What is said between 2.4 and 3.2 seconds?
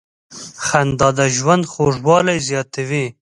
زیاتوي.